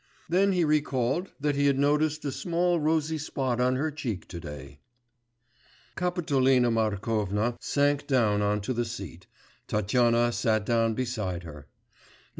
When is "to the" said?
8.61-8.83